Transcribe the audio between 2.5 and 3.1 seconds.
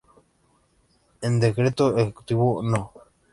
No.